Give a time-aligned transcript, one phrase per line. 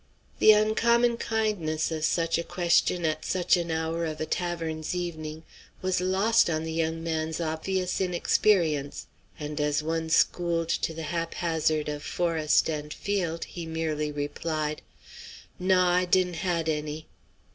[0.39, 5.43] The uncommon kindness of such a question at such an hour of a tavern's evening
[5.83, 9.05] was lost on the young man's obvious inexperience,
[9.39, 14.81] and as one schooled to the hap hazard of forest and field he merely replied:
[15.59, 17.05] "Naw, I didn' had any."